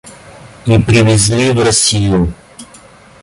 [0.65, 2.33] И привезли в Россию.